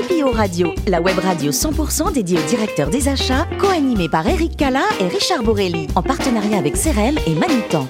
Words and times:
CPO 0.00 0.30
Radio, 0.30 0.72
la 0.86 0.98
web 1.02 1.18
radio 1.18 1.52
100% 1.52 2.14
dédiée 2.14 2.38
aux 2.38 2.48
directeurs 2.48 2.88
des 2.88 3.06
achats, 3.08 3.46
co-animée 3.60 4.08
par 4.08 4.26
Eric 4.26 4.56
Cala 4.56 4.84
et 4.98 5.08
Richard 5.08 5.42
Borelli, 5.42 5.88
en 5.94 6.02
partenariat 6.02 6.56
avec 6.56 6.74
CRM 6.74 7.18
et 7.26 7.34
Manitan. 7.34 7.86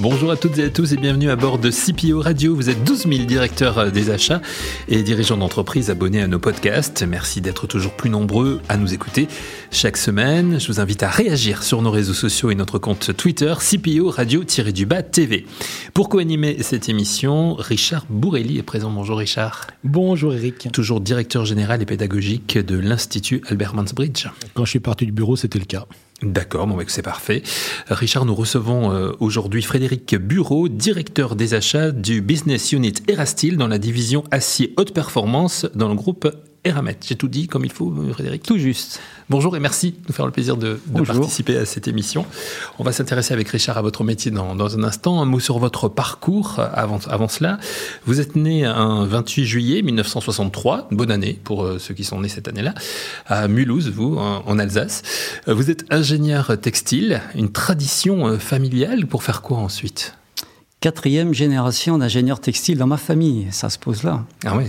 Bonjour 0.00 0.30
à 0.30 0.36
toutes 0.36 0.56
et 0.58 0.64
à 0.64 0.70
tous 0.70 0.92
et 0.92 0.96
bienvenue 0.96 1.28
à 1.28 1.34
bord 1.34 1.58
de 1.58 1.70
CPO 1.72 2.20
Radio. 2.20 2.54
Vous 2.54 2.70
êtes 2.70 2.84
12 2.84 3.08
000 3.08 3.24
directeurs 3.24 3.78
euh, 3.78 3.90
des 3.90 4.10
achats 4.10 4.40
et 4.86 5.02
dirigeants 5.02 5.36
d'entreprise 5.36 5.90
abonnés 5.90 6.22
à 6.22 6.28
nos 6.28 6.38
podcasts. 6.38 7.02
Merci 7.02 7.40
d'être 7.40 7.66
toujours 7.66 7.96
plus 7.96 8.08
nombreux 8.08 8.60
à 8.68 8.76
nous 8.76 8.94
écouter 8.94 9.26
chaque 9.72 9.96
semaine. 9.96 10.60
Je 10.60 10.68
vous 10.68 10.78
invite 10.78 11.02
à 11.02 11.08
réagir 11.08 11.64
sur 11.64 11.82
nos 11.82 11.90
réseaux 11.90 12.14
sociaux 12.14 12.52
et 12.52 12.54
notre 12.54 12.78
compte 12.78 13.16
Twitter 13.16 13.52
CPO 13.58 14.10
Radio-du-bas 14.10 15.02
TV. 15.02 15.46
Pour 15.94 16.08
co-animer 16.08 16.62
cette 16.62 16.88
émission, 16.88 17.54
Richard 17.54 18.06
Bourrelli 18.08 18.58
est 18.58 18.62
présent. 18.62 18.92
Bonjour 18.92 19.18
Richard. 19.18 19.66
Bonjour 19.82 20.32
Eric. 20.32 20.68
Toujours 20.72 21.00
directeur 21.00 21.44
général 21.44 21.82
et 21.82 21.86
pédagogique 21.86 22.56
de 22.56 22.78
l'Institut 22.78 23.42
Albert 23.48 23.74
Mansbridge. 23.74 24.28
Quand 24.54 24.64
je 24.64 24.70
suis 24.70 24.80
parti 24.80 25.06
du 25.06 25.12
bureau, 25.12 25.34
c'était 25.34 25.58
le 25.58 25.64
cas. 25.64 25.86
D'accord, 26.22 26.66
bon, 26.66 26.76
bah, 26.76 26.82
c'est 26.88 27.02
parfait. 27.02 27.44
Richard, 27.88 28.24
nous 28.24 28.34
recevons 28.34 28.90
euh, 28.90 29.12
aujourd'hui 29.20 29.62
Frédéric 29.62 30.16
Bureau, 30.16 30.68
directeur 30.68 31.36
des 31.36 31.54
achats 31.54 31.92
du 31.92 32.22
Business 32.22 32.72
Unit 32.72 32.94
Erastil 33.06 33.56
dans 33.56 33.68
la 33.68 33.78
division 33.78 34.24
acier 34.32 34.74
haute 34.76 34.92
performance 34.92 35.66
dans 35.76 35.88
le 35.88 35.94
groupe 35.94 36.28
Eramet. 36.64 36.98
J'ai 37.06 37.16
tout 37.16 37.28
dit 37.28 37.46
comme 37.46 37.64
il 37.64 37.72
faut, 37.72 37.94
Frédéric 38.12 38.42
Tout 38.42 38.58
juste. 38.58 39.00
Bonjour 39.30 39.56
et 39.56 39.60
merci 39.60 39.92
de 39.92 39.96
nous 40.08 40.14
faire 40.14 40.26
le 40.26 40.32
plaisir 40.32 40.56
de, 40.56 40.80
participer 41.06 41.56
à 41.56 41.66
cette 41.66 41.86
émission. 41.86 42.26
On 42.78 42.84
va 42.84 42.92
s'intéresser 42.92 43.34
avec 43.34 43.48
Richard 43.48 43.78
à 43.78 43.82
votre 43.82 44.02
métier 44.02 44.30
dans, 44.30 44.76
un 44.76 44.82
instant. 44.84 45.20
Un 45.20 45.24
mot 45.24 45.40
sur 45.40 45.58
votre 45.58 45.88
parcours 45.88 46.58
avant, 46.58 46.98
avant 47.08 47.28
cela. 47.28 47.58
Vous 48.06 48.20
êtes 48.20 48.36
né 48.36 48.64
un 48.64 49.04
28 49.04 49.44
juillet 49.44 49.82
1963, 49.82 50.88
bonne 50.90 51.10
année 51.10 51.38
pour 51.44 51.64
euh, 51.64 51.78
ceux 51.78 51.94
qui 51.94 52.04
sont 52.04 52.20
nés 52.20 52.28
cette 52.28 52.48
année-là, 52.48 52.74
à 53.26 53.48
Mulhouse, 53.48 53.90
vous, 53.90 54.16
en, 54.16 54.58
Alsace. 54.58 55.02
Euh, 55.46 55.54
vous 55.54 55.70
êtes 55.70 55.84
ingénieur 55.90 56.58
textile, 56.60 57.20
une 57.34 57.52
tradition 57.52 58.26
euh, 58.26 58.38
familiale 58.38 59.06
pour 59.06 59.22
faire 59.22 59.42
quoi 59.42 59.58
ensuite? 59.58 60.17
Quatrième 60.80 61.34
génération 61.34 61.98
d'ingénieurs 61.98 62.40
textiles 62.40 62.78
dans 62.78 62.86
ma 62.86 62.96
famille. 62.96 63.48
Ça 63.50 63.70
se 63.70 63.78
pose 63.78 64.02
là. 64.02 64.24
Ah 64.44 64.56
oui. 64.56 64.64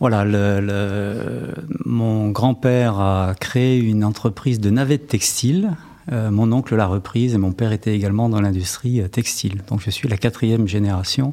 Voilà, 0.00 0.24
le, 0.24 1.54
mon 1.84 2.30
grand-père 2.30 2.98
a 3.00 3.34
créé 3.38 3.78
une 3.78 4.04
entreprise 4.04 4.60
de 4.60 4.70
navettes 4.70 5.06
textiles. 5.06 5.70
Euh, 6.10 6.30
mon 6.30 6.50
oncle 6.50 6.74
l'a 6.74 6.86
reprise 6.86 7.34
et 7.34 7.38
mon 7.38 7.52
père 7.52 7.70
était 7.70 7.94
également 7.94 8.28
dans 8.28 8.40
l'industrie 8.40 9.00
euh, 9.00 9.08
textile. 9.08 9.62
Donc 9.68 9.80
je 9.84 9.90
suis 9.90 10.08
la 10.08 10.16
quatrième 10.16 10.66
génération. 10.66 11.32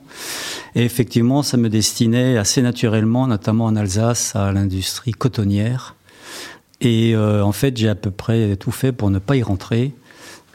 Et 0.76 0.84
effectivement, 0.84 1.42
ça 1.42 1.58
me 1.58 1.70
destinait 1.70 2.38
assez 2.38 2.62
naturellement, 2.62 3.26
notamment 3.26 3.66
en 3.66 3.76
Alsace, 3.76 4.36
à 4.36 4.52
l'industrie 4.52 5.12
cotonnière. 5.12 5.96
Et 6.82 7.16
euh, 7.16 7.44
en 7.44 7.52
fait, 7.52 7.76
j'ai 7.78 7.90
à 7.90 7.96
peu 7.96 8.12
près 8.12 8.56
tout 8.58 8.72
fait 8.72 8.92
pour 8.92 9.10
ne 9.10 9.20
pas 9.20 9.36
y 9.36 9.44
rentrer. 9.44 9.94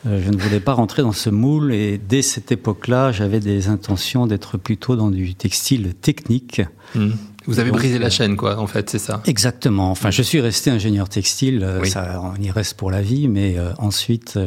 Euh, 0.06 0.20
je 0.24 0.30
ne 0.30 0.36
voulais 0.36 0.60
pas 0.60 0.74
rentrer 0.74 1.02
dans 1.02 1.12
ce 1.12 1.30
moule 1.30 1.72
et 1.72 1.98
dès 1.98 2.22
cette 2.22 2.52
époque-là, 2.52 3.12
j'avais 3.12 3.40
des 3.40 3.68
intentions 3.68 4.26
d'être 4.26 4.58
plutôt 4.58 4.96
dans 4.96 5.10
du 5.10 5.34
textile 5.34 5.94
technique. 5.94 6.62
Hmm. 6.94 7.12
Vous 7.46 7.58
avez 7.58 7.70
brisé 7.70 7.98
la 7.98 8.06
euh, 8.06 8.10
chaîne, 8.10 8.36
quoi, 8.36 8.58
en 8.58 8.66
fait, 8.66 8.88
c'est 8.88 8.98
ça? 8.98 9.22
Exactement. 9.26 9.90
Enfin, 9.90 10.10
je 10.10 10.22
suis 10.22 10.40
resté 10.40 10.70
ingénieur 10.70 11.08
textile, 11.08 11.62
euh, 11.62 11.84
ça, 11.84 12.22
on 12.22 12.40
y 12.40 12.50
reste 12.50 12.76
pour 12.76 12.90
la 12.90 13.02
vie, 13.02 13.28
mais 13.28 13.56
ensuite, 13.78 14.38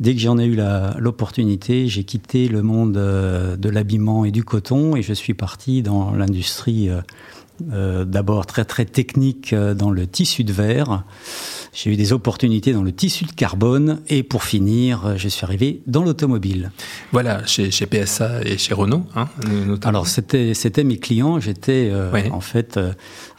dès 0.00 0.14
que 0.14 0.20
j'en 0.20 0.38
ai 0.38 0.46
eu 0.46 0.58
l'opportunité, 0.98 1.88
j'ai 1.88 2.04
quitté 2.04 2.48
le 2.48 2.62
monde 2.62 2.92
de 2.92 3.68
l'habillement 3.68 4.24
et 4.24 4.30
du 4.30 4.44
coton 4.44 4.96
et 4.96 5.02
je 5.02 5.12
suis 5.12 5.34
parti 5.34 5.82
dans 5.82 6.12
l'industrie 6.12 6.88
d'abord 7.60 8.46
très 8.46 8.64
très 8.64 8.84
technique 8.84 9.54
dans 9.54 9.90
le 9.90 10.06
tissu 10.06 10.44
de 10.44 10.52
verre. 10.52 11.04
J'ai 11.76 11.90
eu 11.90 11.96
des 11.96 12.14
opportunités 12.14 12.72
dans 12.72 12.82
le 12.82 12.90
tissu 12.90 13.26
de 13.26 13.32
carbone 13.32 14.00
et 14.08 14.22
pour 14.22 14.44
finir, 14.44 15.04
euh, 15.04 15.14
je 15.18 15.28
suis 15.28 15.44
arrivé 15.44 15.82
dans 15.86 16.02
l'automobile. 16.02 16.70
Voilà, 17.12 17.44
chez, 17.44 17.70
chez, 17.70 17.84
PSA 17.84 18.40
et 18.46 18.56
chez 18.56 18.72
Renault. 18.72 19.04
Hein, 19.14 19.28
Alors 19.84 20.08
c'était 20.08 20.54
c'était 20.54 20.84
mes 20.84 20.96
clients. 20.96 21.38
J'étais 21.38 21.90
euh, 21.92 22.30
en 22.30 22.40
fait 22.40 22.80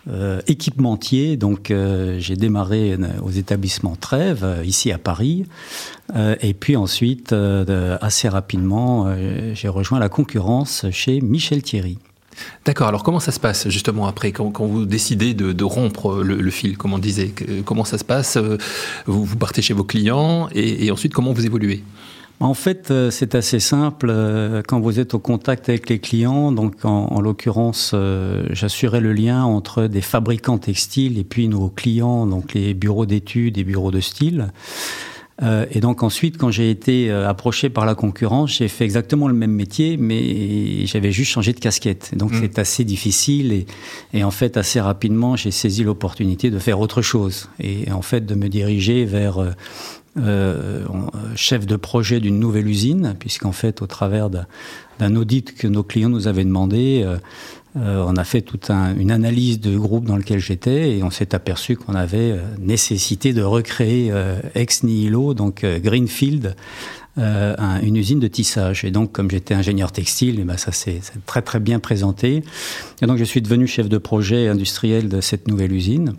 euh, 0.07 0.39
équipementier, 0.45 1.35
donc 1.35 1.73
j'ai 2.19 2.35
démarré 2.35 2.95
aux 3.23 3.31
établissements 3.31 3.95
Trèves 3.95 4.61
ici 4.63 4.91
à 4.91 4.99
Paris, 4.99 5.45
et 6.15 6.53
puis 6.53 6.77
ensuite 6.77 7.33
assez 7.33 8.29
rapidement 8.29 9.13
j'ai 9.53 9.67
rejoint 9.67 9.99
la 9.99 10.07
concurrence 10.07 10.85
chez 10.91 11.19
Michel 11.19 11.61
Thierry. 11.61 11.97
D'accord. 12.65 12.87
Alors 12.87 13.03
comment 13.03 13.19
ça 13.19 13.31
se 13.31 13.39
passe 13.39 13.69
justement 13.69 14.07
après 14.07 14.31
quand, 14.31 14.51
vous 14.59 14.85
décidez 14.85 15.33
de, 15.33 15.63
rompre 15.63 16.21
le, 16.23 16.49
fil, 16.51 16.77
comme 16.77 16.93
on 16.93 16.99
disait 16.99 17.33
Comment 17.65 17.85
ça 17.85 17.97
se 17.97 18.03
passe 18.03 18.37
euh, 18.37 18.57
vous, 19.05 19.35
partez 19.37 19.61
chez 19.61 19.73
vos 19.73 19.83
clients 19.83 20.49
et, 20.53 20.91
ensuite 20.91 21.13
comment 21.13 21.33
vous 21.33 21.45
évoluez? 21.45 21.83
En 22.39 22.53
fait, 22.53 22.91
euh, 22.91 23.09
c'est 23.09 23.33
assez 23.33 23.59
simple. 23.59 24.09
Euh, 24.11 24.61
quand 24.67 24.79
vous 24.79 24.99
êtes 24.99 25.15
au 25.15 25.19
contact 25.19 25.69
avec 25.69 25.89
les 25.89 25.97
clients, 25.97 26.51
donc 26.51 26.75
en, 26.83 27.19
l'occurrence, 27.19 27.95
j'assurais 28.51 29.01
le 29.01 29.13
lien 29.13 29.43
entre 29.43 29.87
des 29.87 30.01
fabricants 30.01 30.59
textiles 30.59 31.17
et 31.17 31.23
puis 31.23 31.47
nos 31.47 31.69
clients, 31.69 32.27
donc 32.27 32.53
les 32.53 32.73
bureaux 32.73 33.05
d'études 33.05 33.57
et 33.57 33.63
bureaux 33.63 33.91
de 33.91 34.01
style. 34.01 34.51
Euh, 35.43 35.65
et 35.71 35.79
donc 35.79 36.01
ensuite, 36.01 36.37
quand 36.37 36.49
j'ai 36.49 36.71
été 36.71 37.11
euh, 37.11 37.29
approché 37.29 37.69
par 37.69 37.85
la 37.85 37.93
concurrence, 37.93 38.57
j'ai 38.57 38.67
fait 38.67 38.85
exactement 38.85 39.27
le 39.27 39.35
même 39.35 39.51
métier, 39.51 39.97
mais 39.97 40.85
j'avais 40.85 41.11
juste 41.11 41.31
changé 41.31 41.53
de 41.53 41.59
casquette. 41.59 42.11
Donc 42.15 42.31
mmh. 42.31 42.39
c'est 42.41 42.59
assez 42.59 42.83
difficile 42.83 43.51
et, 43.51 43.65
et, 44.13 44.23
en 44.23 44.31
fait 44.31 44.57
assez 44.57 44.79
rapidement, 44.79 45.35
j'ai 45.35 45.51
saisi 45.51 45.83
l'opportunité 45.83 46.49
de 46.49 46.59
faire 46.59 46.79
autre 46.79 47.01
chose 47.01 47.49
et 47.59 47.91
en 47.91 48.01
fait 48.01 48.25
de 48.25 48.33
me 48.35 48.49
diriger 48.49 49.05
vers 49.05 49.39
euh, 50.17 50.85
euh 50.85 50.85
chef 51.35 51.65
de 51.65 51.75
projet 51.75 52.19
d'une 52.19 52.39
nouvelle 52.39 52.67
usine, 52.67 53.15
puisqu'en 53.19 53.51
fait, 53.51 53.81
au 53.81 53.87
travers 53.87 54.29
d'un 54.29 55.15
audit 55.15 55.53
que 55.55 55.67
nos 55.67 55.83
clients 55.83 56.09
nous 56.09 56.27
avaient 56.27 56.43
demandé, 56.43 57.03
euh, 57.05 58.03
on 58.07 58.15
a 58.15 58.23
fait 58.23 58.41
toute 58.41 58.71
une 58.71 59.11
analyse 59.11 59.59
de 59.59 59.77
groupe 59.77 60.05
dans 60.05 60.17
lequel 60.17 60.39
j'étais 60.39 60.97
et 60.97 61.03
on 61.03 61.11
s'est 61.11 61.35
aperçu 61.35 61.75
qu'on 61.75 61.93
avait 61.93 62.35
nécessité 62.59 63.33
de 63.33 63.43
recréer 63.43 64.11
ex 64.55 64.81
nihilo, 64.81 65.35
donc 65.35 65.63
Greenfield, 65.63 66.55
une 67.17 67.95
usine 67.95 68.19
de 68.19 68.27
tissage. 68.27 68.83
Et 68.83 68.89
donc, 68.89 69.11
comme 69.11 69.29
j'étais 69.29 69.53
ingénieur 69.53 69.91
textile, 69.91 70.39
et 70.39 70.41
eh 70.41 70.45
ben 70.45 70.57
ça 70.57 70.71
s'est 70.71 71.01
très 71.27 71.43
très 71.43 71.59
bien 71.59 71.79
présenté. 71.79 72.43
Et 73.03 73.05
donc, 73.05 73.19
je 73.19 73.23
suis 73.23 73.43
devenu 73.43 73.67
chef 73.67 73.89
de 73.89 73.99
projet 73.99 74.47
industriel 74.47 75.07
de 75.07 75.21
cette 75.21 75.47
nouvelle 75.47 75.71
usine. 75.71 76.15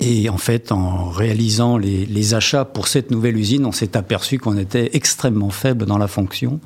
Et 0.00 0.30
en 0.30 0.38
fait, 0.38 0.72
en 0.72 1.10
réalisant 1.10 1.76
les, 1.76 2.06
les 2.06 2.34
achats 2.34 2.64
pour 2.64 2.88
cette 2.88 3.10
nouvelle 3.10 3.36
usine, 3.36 3.66
on 3.66 3.72
s'est 3.72 3.96
aperçu 3.96 4.38
qu'on 4.38 4.56
était 4.56 4.90
extrêmement 4.94 5.50
faible 5.50 5.84
dans 5.84 5.98
la 5.98 6.08
fonction. 6.08 6.60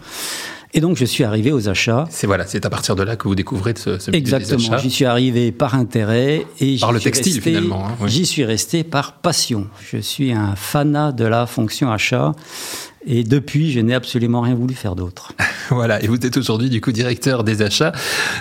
Et 0.76 0.80
donc, 0.80 0.96
je 0.96 1.04
suis 1.04 1.22
arrivé 1.22 1.52
aux 1.52 1.68
achats. 1.68 2.04
C'est 2.10 2.26
voilà, 2.26 2.46
c'est 2.48 2.66
à 2.66 2.70
partir 2.70 2.96
de 2.96 3.04
là 3.04 3.14
que 3.14 3.28
vous 3.28 3.36
découvrez 3.36 3.74
ce, 3.76 4.00
ce 4.00 4.10
Exactement. 4.10 4.76
J'y 4.78 4.90
suis 4.90 5.04
arrivé 5.04 5.52
par 5.52 5.76
intérêt 5.76 6.44
et 6.58 6.76
par 6.78 6.90
le 6.90 6.98
textile 6.98 7.40
finalement. 7.40 7.86
Hein, 7.86 8.06
j'y 8.06 8.26
suis 8.26 8.44
resté 8.44 8.82
par 8.82 9.20
passion. 9.20 9.68
Je 9.88 9.98
suis 9.98 10.32
un 10.32 10.56
fanat 10.56 11.12
de 11.12 11.24
la 11.24 11.46
fonction 11.46 11.92
achat 11.92 12.32
et 13.06 13.22
depuis, 13.24 13.70
je 13.70 13.80
n'ai 13.80 13.94
absolument 13.94 14.40
rien 14.40 14.54
voulu 14.54 14.74
faire 14.74 14.96
d'autre. 14.96 15.32
voilà, 15.70 16.02
et 16.02 16.06
vous 16.06 16.16
êtes 16.16 16.36
aujourd'hui 16.36 16.70
du 16.70 16.80
coup 16.80 16.92
directeur 16.92 17.44
des 17.44 17.62
achats 17.62 17.92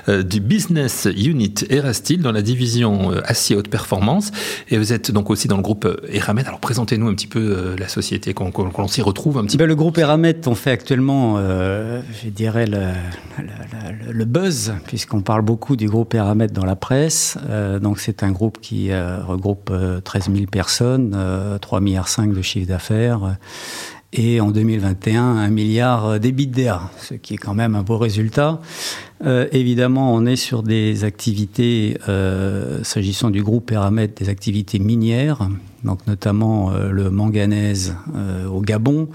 euh, 0.07 0.24
du 0.24 0.40
Business 0.40 1.07
Unit 1.16 1.53
Erastil 1.69 2.22
dans 2.22 2.31
la 2.31 2.41
division 2.41 3.12
euh, 3.12 3.22
acier 3.25 3.56
haute 3.56 3.68
performance. 3.68 4.31
Et 4.69 4.78
vous 4.78 4.94
êtes 4.94 5.12
donc 5.12 5.29
aussi 5.29 5.47
dans 5.47 5.57
le 5.57 5.63
groupe 5.63 5.85
euh, 5.85 5.97
Eramet. 6.09 6.46
Alors 6.46 6.59
présentez-nous 6.59 7.07
un 7.07 7.13
petit 7.13 7.28
peu 7.28 7.75
la 7.78 7.88
société, 7.88 8.34
qu'on 8.34 8.88
s'y 8.88 9.02
retrouve 9.02 9.38
un 9.38 9.46
petit 9.46 9.57
ben, 9.57 9.66
peu. 9.66 9.68
Le 9.68 9.75
groupe 9.75 9.97
Eramet, 9.97 10.47
on 10.47 10.56
fait 10.56 10.72
actuellement, 10.72 11.38
je 11.38 12.29
dirais, 12.29 12.66
le, 12.66 12.91
le, 13.38 14.12
le 14.12 14.25
buzz, 14.25 14.73
puisqu'on 14.88 15.22
parle 15.22 15.41
beaucoup 15.41 15.75
du 15.75 15.88
groupe 15.88 16.13
Eramet 16.13 16.47
dans 16.47 16.66
la 16.66 16.76
presse. 16.76 17.38
donc 17.82 17.99
c'est 17.99 18.23
un 18.23 18.32
groupe 18.32 18.59
qui 18.61 18.91
regroupe 18.93 19.72
13 20.03 20.29
000 20.34 20.46
personnes, 20.47 21.11
3,5 21.61 21.82
milliards 21.82 22.08
de 22.28 22.41
chiffre 22.41 22.67
d'affaires 22.67 23.38
et 24.14 24.40
en 24.40 24.52
2021 24.52 25.22
un 25.22 25.50
milliard 25.50 26.20
d'EBITDA, 26.20 26.90
ce 27.02 27.16
qui 27.16 27.34
est 27.34 27.38
quand 27.38 27.54
même 27.54 27.76
un 27.76 27.84
beau 27.84 27.98
résultat. 27.98 28.62
Euh, 29.26 29.48
évidemment, 29.52 30.14
on 30.14 30.26
est 30.26 30.36
sur 30.36 30.64
des 30.64 31.04
activités, 31.04 31.98
euh, 32.08 32.84
s'agissant 32.84 33.30
du 33.30 33.42
groupe 33.42 33.72
Eramet, 33.72 34.10
des 34.10 34.30
activités 34.30 34.80
minières, 34.80 35.50
donc 35.84 36.06
notamment 36.08 36.72
euh, 36.72 36.90
le 36.90 37.10
manganèse 37.10 37.96
euh, 38.16 38.48
au 38.48 38.62
Gabon, 38.62 39.10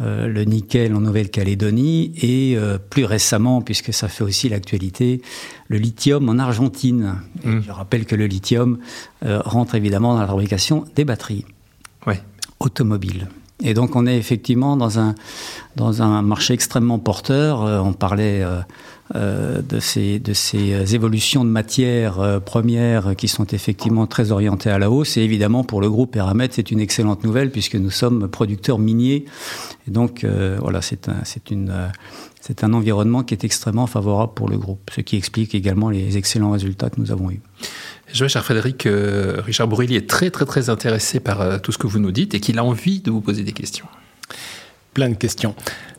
euh, 0.00 0.28
le 0.28 0.44
nickel 0.44 0.94
en 0.94 1.00
Nouvelle-Calédonie 1.00 2.12
et 2.22 2.56
plus 2.90 3.04
récemment, 3.04 3.62
puisque 3.62 3.92
ça 3.92 4.08
fait 4.08 4.24
aussi 4.24 4.48
l'actualité, 4.48 5.22
le 5.68 5.78
lithium 5.78 6.28
en 6.28 6.38
Argentine. 6.38 7.16
Mmh. 7.44 7.60
Je 7.66 7.72
rappelle 7.72 8.04
que 8.04 8.14
le 8.14 8.26
lithium 8.26 8.78
rentre 9.22 9.74
évidemment 9.74 10.14
dans 10.14 10.20
la 10.20 10.26
fabrication 10.26 10.84
des 10.94 11.04
batteries 11.04 11.44
ouais. 12.06 12.20
automobiles. 12.60 13.28
Et 13.62 13.74
donc 13.74 13.96
on 13.96 14.06
est 14.06 14.16
effectivement 14.16 14.76
dans 14.76 14.98
un, 14.98 15.14
dans 15.76 16.02
un 16.02 16.22
marché 16.22 16.54
extrêmement 16.54 16.98
porteur. 16.98 17.62
Euh, 17.62 17.80
on 17.80 17.92
parlait 17.92 18.44
euh, 19.14 19.62
de, 19.62 19.80
ces, 19.80 20.18
de 20.20 20.32
ces 20.32 20.94
évolutions 20.94 21.44
de 21.44 21.50
matières 21.50 22.40
premières 22.44 23.16
qui 23.16 23.26
sont 23.26 23.46
effectivement 23.46 24.06
très 24.06 24.30
orientées 24.30 24.70
à 24.70 24.78
la 24.78 24.90
hausse. 24.90 25.16
Et 25.16 25.22
évidemment, 25.22 25.64
pour 25.64 25.80
le 25.80 25.90
groupe 25.90 26.14
Eramet, 26.14 26.48
c'est 26.52 26.70
une 26.70 26.80
excellente 26.80 27.24
nouvelle 27.24 27.50
puisque 27.50 27.76
nous 27.76 27.90
sommes 27.90 28.28
producteurs 28.28 28.78
miniers. 28.78 29.24
Et 29.86 29.90
donc, 29.90 30.26
voilà, 30.60 30.82
c'est 30.82 31.08
un, 31.08 31.22
une, 31.50 31.72
c'est 32.40 32.64
un 32.64 32.72
environnement 32.72 33.22
qui 33.22 33.34
est 33.34 33.44
extrêmement 33.44 33.86
favorable 33.86 34.32
pour 34.34 34.48
le 34.48 34.56
groupe, 34.56 34.90
ce 34.94 35.00
qui 35.00 35.16
explique 35.16 35.54
également 35.54 35.90
les 35.90 36.16
excellents 36.16 36.50
résultats 36.50 36.90
que 36.90 37.00
nous 37.00 37.10
avons 37.10 37.30
eus. 37.30 37.40
Je 38.12 38.20
vois, 38.20 38.28
cher 38.28 38.44
Frédéric, 38.44 38.78
que 38.78 39.40
Richard 39.44 39.68
Bourrilli 39.68 39.96
est 39.96 40.08
très 40.08 40.30
très 40.30 40.46
très 40.46 40.70
intéressé 40.70 41.20
par 41.20 41.40
euh, 41.40 41.58
tout 41.58 41.72
ce 41.72 41.78
que 41.78 41.86
vous 41.86 41.98
nous 41.98 42.12
dites 42.12 42.34
et 42.34 42.40
qu'il 42.40 42.58
a 42.58 42.64
envie 42.64 43.00
de 43.00 43.10
vous 43.10 43.20
poser 43.20 43.42
des 43.42 43.52
questions. 43.52 43.86
Plein 44.94 45.10
de 45.10 45.14
questions. 45.14 45.54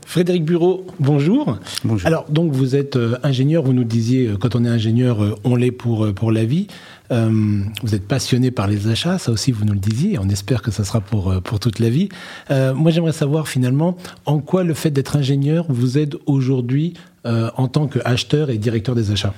Frédéric 0.07 0.43
Bureau, 0.43 0.87
bonjour. 0.99 1.59
Bonjour. 1.83 2.07
Alors, 2.07 2.25
donc, 2.31 2.51
vous 2.51 2.75
êtes 2.75 2.95
euh, 2.95 3.19
ingénieur, 3.21 3.61
vous 3.61 3.73
nous 3.73 3.83
disiez, 3.83 4.25
euh, 4.25 4.37
quand 4.37 4.55
on 4.55 4.65
est 4.65 4.69
ingénieur, 4.69 5.37
on 5.43 5.55
l'est 5.55 5.71
pour, 5.71 6.11
pour 6.15 6.31
la 6.31 6.45
vie. 6.45 6.65
vous 7.11 7.95
êtes 7.95 8.07
passionné 8.07 8.49
par 8.49 8.67
les 8.67 8.87
achats, 8.87 9.19
ça 9.19 9.31
aussi 9.31 9.51
vous 9.51 9.65
nous 9.65 9.73
le 9.73 9.79
disiez, 9.79 10.17
on 10.19 10.29
espère 10.29 10.63
que 10.63 10.71
ça 10.71 10.83
sera 10.83 11.01
pour, 11.01 11.41
pour 11.41 11.59
toute 11.59 11.79
la 11.79 11.89
vie. 11.89 12.09
moi 12.49 12.91
j'aimerais 12.91 13.13
savoir 13.13 13.47
finalement 13.47 13.97
en 14.27 14.39
quoi 14.39 14.63
le 14.63 14.75
fait 14.75 14.91
d'être 14.91 15.15
ingénieur 15.15 15.65
vous 15.69 15.97
aide 15.97 16.17
aujourd'hui 16.27 16.93
en 17.23 17.67
tant 17.67 17.87
qu'acheteur 17.87 18.51
et 18.51 18.59
directeur 18.59 18.93
des 18.93 19.09
achats? 19.09 19.33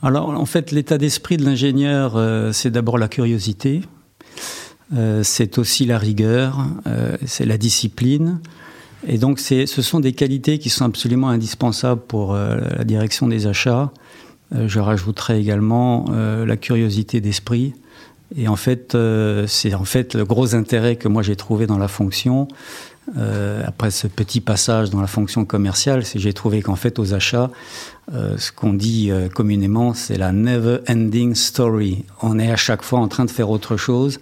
Alors 0.00 0.30
en 0.30 0.46
fait, 0.46 0.70
l'état 0.70 0.96
d'esprit 0.96 1.36
de 1.36 1.44
l'ingénieur, 1.44 2.16
euh, 2.16 2.52
c'est 2.52 2.70
d'abord 2.70 2.98
la 2.98 3.08
curiosité, 3.08 3.82
euh, 4.94 5.22
c'est 5.24 5.58
aussi 5.58 5.86
la 5.86 5.98
rigueur, 5.98 6.64
euh, 6.86 7.16
c'est 7.26 7.44
la 7.44 7.58
discipline. 7.58 8.40
Et 9.06 9.18
donc 9.18 9.40
ce 9.40 9.66
sont 9.66 10.00
des 10.00 10.12
qualités 10.12 10.58
qui 10.58 10.70
sont 10.70 10.84
absolument 10.84 11.28
indispensables 11.28 12.00
pour 12.00 12.34
la 12.34 12.82
direction 12.82 13.28
des 13.28 13.46
achats. 13.46 13.92
je 14.52 14.80
rajouterai 14.80 15.38
également 15.38 16.06
la 16.10 16.56
curiosité 16.56 17.20
d'esprit. 17.20 17.74
Et 18.36 18.48
en 18.48 18.56
fait, 18.56 18.96
c'est 19.46 19.74
en 19.74 19.84
fait 19.84 20.14
le 20.14 20.24
gros 20.24 20.54
intérêt 20.54 20.96
que 20.96 21.08
moi 21.08 21.22
j'ai 21.22 21.36
trouvé 21.36 21.66
dans 21.66 21.78
la 21.78 21.88
fonction, 21.88 22.46
euh, 23.16 23.62
après 23.64 23.90
ce 23.90 24.06
petit 24.06 24.40
passage 24.40 24.90
dans 24.90 25.00
la 25.00 25.06
fonction 25.06 25.44
commerciale, 25.44 26.04
c'est 26.04 26.18
j'ai 26.18 26.32
trouvé 26.32 26.60
qu'en 26.60 26.76
fait 26.76 26.98
aux 26.98 27.14
achats, 27.14 27.50
euh, 28.12 28.36
ce 28.36 28.52
qu'on 28.52 28.74
dit 28.74 29.10
euh, 29.10 29.28
communément, 29.28 29.94
c'est 29.94 30.18
la 30.18 30.32
never 30.32 30.78
ending 30.88 31.34
story. 31.34 32.04
On 32.22 32.38
est 32.38 32.50
à 32.50 32.56
chaque 32.56 32.82
fois 32.82 32.98
en 32.98 33.08
train 33.08 33.24
de 33.24 33.30
faire 33.30 33.50
autre 33.50 33.76
chose. 33.76 34.18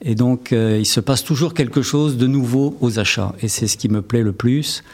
Et 0.00 0.14
donc, 0.14 0.52
il 0.52 0.86
se 0.86 1.00
passe 1.00 1.24
toujours 1.24 1.54
quelque 1.54 1.82
chose 1.82 2.16
de 2.18 2.28
nouveau 2.28 2.76
aux 2.80 3.00
achats. 3.00 3.34
Et 3.42 3.48
c'est 3.48 3.66
ce 3.66 3.76
qui 3.76 3.88
me 3.88 4.00
plaît 4.00 4.22
le 4.22 4.30
plus. 4.30 4.84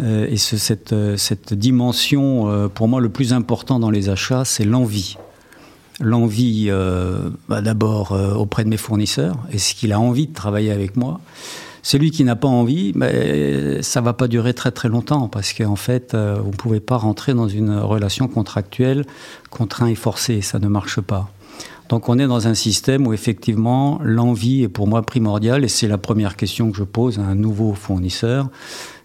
et 0.00 0.36
ce, 0.36 0.56
cette, 0.56 0.94
cette, 1.16 1.54
dimension, 1.54 2.70
pour 2.72 2.86
moi, 2.86 3.00
le 3.00 3.08
plus 3.08 3.32
important 3.32 3.80
dans 3.80 3.90
les 3.90 4.10
achats, 4.10 4.44
c'est 4.44 4.62
l'envie. 4.64 5.16
L'envie, 6.00 6.70
bah, 7.48 7.62
d'abord 7.62 8.12
auprès 8.36 8.64
de 8.64 8.68
mes 8.68 8.76
fournisseurs. 8.76 9.36
Est-ce 9.52 9.74
qu'il 9.74 9.92
a 9.92 10.00
envie 10.00 10.26
de 10.26 10.34
travailler 10.34 10.72
avec 10.72 10.96
moi 10.96 11.20
celui 11.84 12.10
qui 12.10 12.24
n'a 12.24 12.34
pas 12.34 12.48
envie, 12.48 12.92
mais 12.96 13.82
ça 13.82 14.00
va 14.00 14.14
pas 14.14 14.26
durer 14.26 14.54
très 14.54 14.70
très 14.70 14.88
longtemps 14.88 15.28
parce 15.28 15.52
qu'en 15.52 15.76
fait, 15.76 16.14
euh, 16.14 16.38
vous 16.42 16.50
ne 16.50 16.56
pouvez 16.56 16.80
pas 16.80 16.96
rentrer 16.96 17.34
dans 17.34 17.46
une 17.46 17.76
relation 17.78 18.26
contractuelle 18.26 19.04
contraint 19.50 19.88
et 19.88 19.94
forcé, 19.94 20.40
ça 20.40 20.58
ne 20.58 20.66
marche 20.66 21.02
pas. 21.02 21.30
Donc 21.90 22.08
on 22.08 22.18
est 22.18 22.26
dans 22.26 22.48
un 22.48 22.54
système 22.54 23.06
où 23.06 23.12
effectivement 23.12 24.00
l'envie 24.02 24.62
est 24.62 24.68
pour 24.68 24.88
moi 24.88 25.02
primordiale 25.02 25.62
et 25.62 25.68
c'est 25.68 25.86
la 25.86 25.98
première 25.98 26.36
question 26.36 26.70
que 26.70 26.78
je 26.78 26.84
pose 26.84 27.18
à 27.18 27.22
un 27.22 27.34
nouveau 27.34 27.74
fournisseur. 27.74 28.48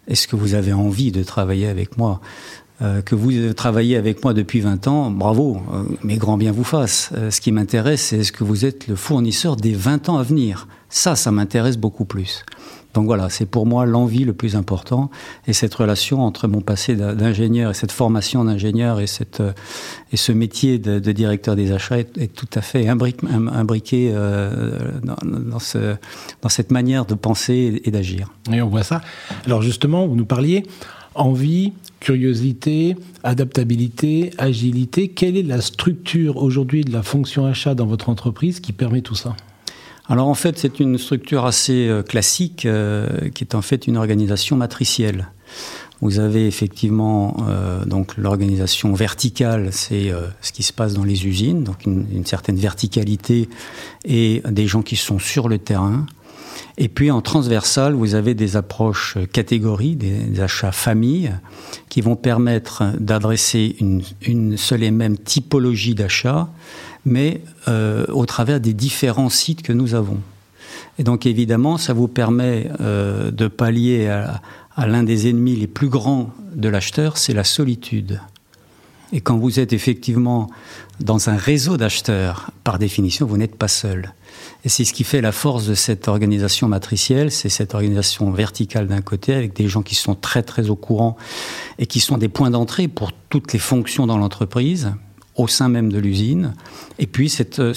Est-ce 0.08 0.30
que 0.30 0.38
vous 0.38 0.54
avez 0.54 0.72
envie 0.72 1.12
de 1.12 1.22
travailler 1.22 1.68
avec 1.68 1.98
moi? 1.98 2.22
Euh, 2.82 3.02
que 3.02 3.16
vous 3.16 3.54
travaillez 3.54 3.98
avec 3.98 4.24
moi 4.24 4.34
depuis 4.34 4.62
20 4.62 4.88
ans, 4.88 5.12
bravo, 5.12 5.58
euh, 5.74 5.84
mes 6.04 6.18
grands 6.18 6.38
bien 6.38 6.52
vous 6.52 6.64
fassent. 6.64 7.12
ce 7.30 7.42
qui 7.42 7.52
m'intéresse, 7.52 8.02
c'est 8.02 8.20
est-ce 8.20 8.32
que 8.32 8.44
vous 8.44 8.66
êtes 8.66 8.88
le 8.88 8.96
fournisseur 8.96 9.56
des 9.56 9.74
20 9.74 10.10
ans 10.10 10.18
à 10.18 10.24
venir 10.24 10.68
Ça, 10.90 11.16
ça 11.16 11.32
m'intéresse 11.32 11.78
beaucoup 11.78 12.06
plus. 12.06 12.46
Donc 12.94 13.06
voilà, 13.06 13.30
c'est 13.30 13.46
pour 13.46 13.68
moi 13.68 13.86
l'envie 13.86 14.26
le 14.26 14.34
plus 14.34 14.56
important 14.56 15.12
et 15.48 15.54
cette 15.54 15.74
relation 15.76 16.24
entre 16.24 16.48
mon 16.48 16.62
passé 16.62 16.96
d'ingénieur 16.96 17.72
et 17.72 17.74
cette 17.76 17.92
formation 17.92 18.44
d'ingénieur 18.44 19.00
et, 19.00 19.06
euh, 19.40 19.52
et 20.12 20.18
ce 20.18 20.32
métier 20.32 20.80
de, 20.80 21.00
directeur 21.12 21.56
des 21.56 21.72
achats 21.72 22.00
est, 22.00 22.34
tout 22.34 22.50
à 22.56 22.62
fait 22.62 22.88
imbriqué 22.88 24.12
euh, 24.14 25.00
dans, 25.04 25.18
dans 25.52 26.50
cette 26.50 26.72
manière 26.72 27.06
de 27.06 27.14
penser 27.14 27.80
et 27.86 27.92
d'agir. 27.92 28.34
Et 28.52 28.62
on 28.62 28.70
voit 28.70 28.84
ça. 28.84 29.02
Alors 29.46 29.62
justement, 29.62 30.08
vous 30.08 30.16
nous 30.16 30.26
parliez 30.26 30.64
envie, 31.14 31.74
curiosité, 32.00 32.96
adaptabilité, 33.24 34.32
agilité. 34.38 35.10
Quelle 35.10 35.38
est 35.38 35.44
la 35.44 35.62
structure 35.62 36.38
aujourd'hui 36.38 36.84
de 36.84 36.92
la 36.92 37.04
fonction 37.04 37.46
achat 37.46 37.76
dans 37.76 37.86
votre 37.86 38.10
entreprise 38.10 38.60
qui 38.60 38.74
permet 38.74 39.02
tout 39.02 39.16
ça? 39.16 39.36
Alors 40.10 40.28
en 40.28 40.34
fait, 40.34 40.58
c'est 40.58 40.80
une 40.80 40.98
structure 40.98 41.46
assez 41.46 41.88
euh, 41.88 42.02
classique 42.02 42.66
euh, 42.66 43.30
qui 43.30 43.44
est 43.44 43.54
en 43.54 43.62
fait 43.62 43.86
une 43.86 43.96
organisation 43.96 44.56
matricielle. 44.56 45.28
Vous 46.02 46.20
avez 46.20 46.48
effectivement 46.48 47.38
euh, 47.48 47.86
donc 47.86 48.18
l'organisation 48.18 48.94
verticale, 48.94 49.70
c'est 49.72 50.12
ce 50.42 50.52
qui 50.52 50.64
se 50.64 50.72
passe 50.72 50.94
dans 50.94 51.04
les 51.04 51.28
usines, 51.28 51.64
donc 51.64 51.86
une, 51.86 52.08
une, 52.12 52.26
certaine 52.26 52.56
verticalité 52.56 53.50
et 54.06 54.42
des 54.50 54.66
gens 54.66 54.82
qui 54.82 54.96
sont 54.96 55.20
sur 55.20 55.50
le 55.50 55.58
terrain. 55.58 56.06
Et 56.78 56.88
puis 56.88 57.12
en 57.12 57.22
transversal, 57.22 57.94
vous 57.94 58.16
avez 58.16 58.34
des 58.34 58.56
approches 58.56 59.18
catégories, 59.34 59.96
des, 59.96 60.40
achats 60.40 60.72
familles, 60.72 61.34
qui 61.90 62.02
vont 62.02 62.16
permettre 62.16 62.84
d'adresser 63.00 63.76
une, 63.80 64.02
une, 64.22 64.58
seule 64.58 64.84
et 64.84 64.92
même 64.92 65.18
typologie 65.18 65.96
d'achat 65.96 66.50
mais 67.06 67.42
euh, 67.68 68.06
au 68.10 68.26
travers 68.26 68.60
des 68.60 68.74
différents 68.74 69.30
sites 69.30 69.62
que 69.62 69.74
nous 69.74 69.96
avons. 69.96 70.20
Et 70.98 71.04
donc 71.04 71.26
évidemment, 71.26 71.78
ça 71.78 71.94
vous 71.94 72.08
permet 72.08 72.70
euh, 72.82 73.32
de 73.32 73.48
pallier 73.48 74.08
à, 74.08 74.42
l'un 74.86 75.04
des 75.04 75.28
ennemis 75.28 75.56
les 75.56 75.68
plus 75.68 75.90
grands 75.90 76.34
de 76.56 76.70
l'acheteur, 76.70 77.18
c'est 77.18 77.34
la 77.34 77.44
solitude. 77.44 78.22
Et 79.12 79.22
quand 79.22 79.38
vous 79.38 79.60
êtes 79.60 79.74
effectivement 79.74 80.50
dans 81.00 81.30
un 81.30 81.36
réseau 81.36 81.78
d'acheteurs, 81.78 82.52
par 82.64 82.78
définition, 82.78 83.26
vous 83.26 83.38
n'êtes 83.38 83.56
pas 83.56 83.68
seul. 83.68 84.14
Et 84.66 84.70
c'est 84.70 84.84
ce 84.84 84.94
qui 84.94 85.04
fait 85.04 85.22
la 85.22 85.32
force 85.32 85.66
de 85.66 85.74
cette 85.74 86.08
organisation 86.08 86.68
matricielle, 86.68 87.32
c'est 87.32 87.50
cette 87.50 87.74
organisation 87.74 88.30
verticale 88.32 88.88
d'un 88.88 89.02
côté, 89.02 89.34
avec 89.34 89.56
des 89.56 89.68
gens 89.68 89.82
qui 89.82 89.96
sont 89.96 90.16
très 90.16 90.44
très 90.44 90.70
au 90.70 90.76
courant 90.76 91.18
et 91.80 91.86
qui 91.86 92.00
sont 92.00 92.18
des 92.18 92.30
points 92.30 92.52
d'entrée 92.52 92.88
pour 92.88 93.12
toutes 93.30 93.54
les 93.54 93.60
fonctions 93.60 94.06
dans 94.06 94.18
l'entreprise, 94.18 94.92
au 95.36 95.48
sein 95.48 95.70
même 95.70 95.92
de 95.92 95.98
l'usine, 95.98 96.54
et 97.00 97.08
puis 97.08 97.30
cette, 97.30 97.60
euh, 97.60 97.74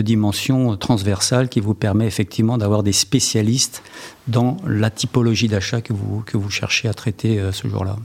dimension 0.00 0.76
transversale 0.76 1.48
qui 1.48 1.60
vous 1.60 1.74
permet 1.74 2.06
effectivement 2.06 2.58
d'avoir 2.58 2.82
des 2.82 2.92
spécialistes 2.92 3.82
dans 4.26 4.56
la 4.66 4.90
typologie 4.90 5.46
d'achat 5.48 5.80
que 5.80 5.92
vous, 5.92 6.22
que 6.26 6.36
vous 6.36 6.50
cherchez 6.50 6.88
à 6.88 6.94
traiter 6.94 7.38
euh, 7.38 7.52
ce 7.52 7.68
jour-là. 7.68 7.96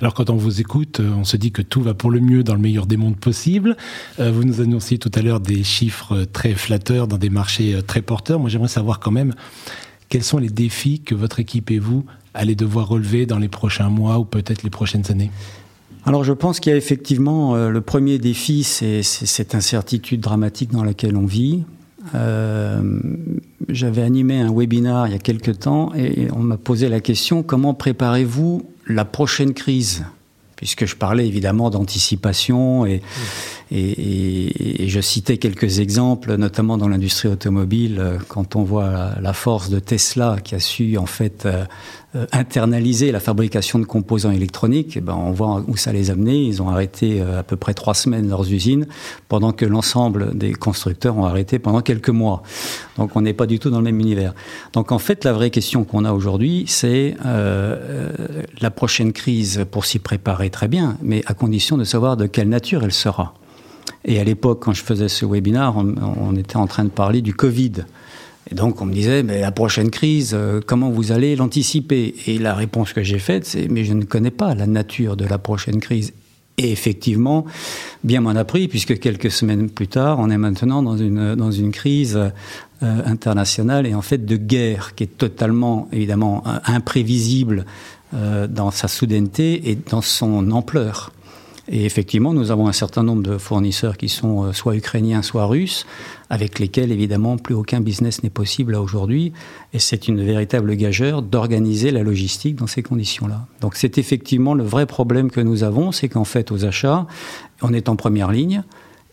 Alors 0.00 0.14
quand 0.14 0.30
on 0.30 0.36
vous 0.36 0.60
écoute, 0.60 1.00
euh, 1.00 1.10
on 1.16 1.24
se 1.24 1.36
dit 1.36 1.52
que 1.52 1.62
tout 1.62 1.82
va 1.82 1.94
pour 1.94 2.10
le 2.10 2.20
mieux 2.20 2.42
dans 2.42 2.54
le 2.54 2.60
meilleur 2.60 2.86
des 2.86 2.96
mondes 2.96 3.16
possibles. 3.16 3.76
Vous 4.18 4.44
nous 4.44 4.60
annonciez 4.60 4.98
tout 4.98 5.10
à 5.14 5.22
l'heure 5.22 5.40
des 5.40 5.64
chiffres 5.64 6.24
très 6.24 6.54
flatteurs 6.54 7.06
dans 7.08 7.18
des 7.18 7.30
marchés 7.30 7.78
très 7.86 8.02
porteurs. 8.02 8.38
Moi 8.38 8.48
j'aimerais 8.48 8.68
savoir 8.68 9.00
quand 9.00 9.10
même 9.10 9.34
quels 10.08 10.22
sont 10.22 10.38
les 10.38 10.48
défis 10.48 11.00
que 11.00 11.14
votre 11.14 11.40
équipe 11.40 11.70
et 11.70 11.78
vous 11.78 12.04
allez 12.34 12.54
devoir 12.54 12.88
relever 12.88 13.26
dans 13.26 13.38
les 13.38 13.48
prochains 13.48 13.88
mois 13.88 14.18
ou 14.18 14.24
peut-être 14.24 14.62
les 14.62 14.70
prochaines 14.70 15.10
années? 15.10 15.30
Alors 16.06 16.24
je 16.24 16.32
pense 16.32 16.60
qu'il 16.60 16.70
y 16.70 16.74
a 16.74 16.76
effectivement 16.76 17.56
euh, 17.56 17.70
le 17.70 17.80
premier 17.80 18.18
défi, 18.18 18.62
c'est 18.62 19.02
cette 19.02 19.54
incertitude 19.54 20.20
dramatique 20.20 20.70
dans 20.70 20.84
laquelle 20.84 21.16
on 21.16 21.24
vit. 21.24 21.62
Euh, 22.14 23.00
J'avais 23.70 24.02
animé 24.02 24.38
un 24.38 24.52
webinar 24.52 25.08
il 25.08 25.12
y 25.12 25.16
a 25.16 25.18
quelque 25.18 25.50
temps 25.50 25.94
et 25.94 26.28
on 26.32 26.40
m'a 26.40 26.58
posé 26.58 26.90
la 26.90 27.00
question 27.00 27.42
comment 27.42 27.72
préparez-vous 27.72 28.68
la 28.86 29.04
prochaine 29.04 29.54
crise 29.54 30.04
Puisque 30.56 30.86
je 30.86 30.94
parlais 30.94 31.26
évidemment 31.26 31.68
d'anticipation 31.68 32.86
et, 32.86 33.02
et, 33.76 34.88
je 34.88 35.00
citais 35.00 35.38
quelques 35.38 35.80
exemples, 35.80 36.36
notamment 36.36 36.78
dans 36.78 36.86
l'industrie 36.86 37.28
automobile, 37.28 37.98
euh, 37.98 38.18
quand 38.28 38.54
on 38.54 38.62
voit 38.62 39.10
la, 39.20 39.32
force 39.32 39.68
de 39.68 39.80
Tesla 39.80 40.36
qui 40.42 40.54
a 40.54 40.60
su 40.60 40.96
en 40.96 41.06
fait 41.06 41.44
euh, 41.44 41.64
euh, 42.14 42.26
internaliser 42.30 43.10
la 43.10 43.18
fabrication 43.18 43.80
de 43.80 43.84
composants 43.84 44.30
électroniques, 44.30 44.96
eh 44.96 45.00
ben 45.00 45.14
on 45.14 45.32
voit 45.32 45.64
où 45.66 45.76
ça 45.76 45.92
les 45.92 46.10
a 46.10 46.12
amenés. 46.12 46.44
Ils 46.44 46.62
ont 46.62 46.68
arrêté 46.68 47.20
à 47.20 47.42
peu 47.42 47.56
près 47.56 47.74
trois 47.74 47.94
semaines 47.94 48.28
leurs 48.28 48.52
usines, 48.52 48.86
pendant 49.28 49.50
que 49.50 49.64
l'ensemble 49.64 50.38
des 50.38 50.52
constructeurs 50.52 51.18
ont 51.18 51.24
arrêté 51.24 51.58
pendant 51.58 51.80
quelques 51.80 52.10
mois. 52.10 52.44
Donc 52.96 53.16
on 53.16 53.22
n'est 53.22 53.32
pas 53.32 53.46
du 53.46 53.58
tout 53.58 53.70
dans 53.70 53.78
le 53.78 53.84
même 53.84 53.98
univers. 53.98 54.34
Donc 54.72 54.92
en 54.92 55.00
fait, 55.00 55.24
la 55.24 55.32
vraie 55.32 55.50
question 55.50 55.82
qu'on 55.82 56.04
a 56.04 56.12
aujourd'hui, 56.12 56.64
c'est 56.68 57.16
la 57.24 58.70
prochaine 58.70 59.12
crise 59.12 59.64
pour 59.68 59.84
s'y 59.84 59.98
préparer 59.98 60.50
très 60.50 60.68
bien, 60.68 60.96
mais 61.02 61.22
à 61.26 61.34
condition 61.34 61.76
de 61.76 61.84
savoir 61.84 62.16
de 62.16 62.26
quelle 62.26 62.48
nature 62.48 62.84
elle 62.84 62.92
sera. 62.92 63.34
Et 64.04 64.20
à 64.20 64.24
l'époque, 64.24 64.60
quand 64.62 64.72
je 64.72 64.82
faisais 64.82 65.08
ce 65.08 65.24
webinaire, 65.24 65.74
on, 65.76 66.36
était 66.36 66.56
en 66.56 66.66
train 66.66 66.84
de 66.84 66.90
parler 66.90 67.22
du 67.22 67.34
Covid. 67.34 67.84
Et 68.50 68.54
donc 68.54 68.80
on 68.82 68.86
me 68.86 68.92
disait, 68.92 69.22
mais 69.22 69.40
la 69.40 69.52
prochaine 69.52 69.90
crise, 69.90 70.32
euh, 70.34 70.60
comment 70.64 70.90
vous 70.90 71.12
allez 71.12 71.34
l'anticiper? 71.34 72.14
Et 72.26 72.38
la 72.38 72.54
réponse 72.54 72.92
que 72.92 73.02
j'ai 73.02 73.18
faite, 73.18 73.46
c'est, 73.46 73.68
mais 73.68 73.84
je 73.84 73.94
ne 73.94 74.04
connais 74.04 74.30
pas 74.30 74.54
la 74.54 74.66
nature 74.66 75.16
de 75.16 75.24
la 75.24 75.38
prochaine 75.38 75.80
crise. 75.80 76.12
Et 76.58 76.70
effectivement, 76.70 77.46
bien 78.04 78.20
m'en 78.20 78.30
a 78.30 78.44
pris, 78.44 78.68
puisque 78.68 79.00
quelques 79.00 79.30
semaines 79.30 79.70
plus 79.70 79.88
tard, 79.88 80.18
on 80.20 80.30
est 80.30 80.38
maintenant 80.38 80.82
dans 80.82 80.96
une, 80.96 81.34
dans 81.34 81.50
une 81.50 81.72
crise 81.72 82.16
euh, 82.16 82.30
internationale 83.06 83.86
et 83.86 83.94
en 83.94 84.02
fait 84.02 84.24
de 84.24 84.36
guerre 84.36 84.94
qui 84.94 85.04
est 85.04 85.18
totalement, 85.18 85.88
évidemment, 85.90 86.44
imprévisible 86.66 87.64
euh, 88.14 88.46
dans 88.46 88.70
sa 88.70 88.86
soudaineté 88.86 89.70
et 89.70 89.74
dans 89.74 90.02
son 90.02 90.52
ampleur. 90.52 91.10
Et 91.68 91.86
effectivement, 91.86 92.34
nous 92.34 92.50
avons 92.50 92.68
un 92.68 92.72
certain 92.72 93.02
nombre 93.02 93.22
de 93.22 93.38
fournisseurs 93.38 93.96
qui 93.96 94.08
sont 94.08 94.44
euh, 94.44 94.52
soit 94.52 94.76
ukrainiens, 94.76 95.22
soit 95.22 95.46
russes, 95.46 95.86
avec 96.28 96.58
lesquels, 96.58 96.92
évidemment, 96.92 97.38
plus 97.38 97.54
aucun 97.54 97.80
business 97.80 98.22
n'est 98.22 98.30
possible 98.30 98.74
aujourd'hui. 98.74 99.32
Et 99.72 99.78
c'est 99.78 100.06
une 100.08 100.22
véritable 100.22 100.76
gageure 100.76 101.22
d'organiser 101.22 101.90
la 101.90 102.02
logistique 102.02 102.56
dans 102.56 102.66
ces 102.66 102.82
conditions-là. 102.82 103.46
Donc 103.60 103.76
c'est 103.76 103.96
effectivement 103.96 104.54
le 104.54 104.64
vrai 104.64 104.84
problème 104.84 105.30
que 105.30 105.40
nous 105.40 105.64
avons, 105.64 105.90
c'est 105.90 106.08
qu'en 106.08 106.24
fait, 106.24 106.52
aux 106.52 106.66
achats, 106.66 107.06
on 107.62 107.72
est 107.72 107.88
en 107.88 107.96
première 107.96 108.30
ligne. 108.30 108.62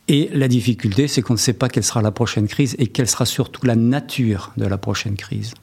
Et 0.07 0.29
la 0.33 0.49
difficulté, 0.49 1.07
c'est 1.07 1.21
qu'on 1.21 1.33
ne 1.33 1.39
sait 1.39 1.53
pas 1.53 1.69
quelle 1.69 1.85
sera 1.85 2.01
la 2.01 2.11
prochaine 2.11 2.47
crise 2.47 2.75
et 2.79 2.87
quelle 2.87 3.07
sera 3.07 3.25
surtout 3.25 3.65
la 3.65 3.77
nature 3.77 4.51
de 4.57 4.65
la 4.65 4.77
prochaine 4.77 5.15
crise. 5.15 5.53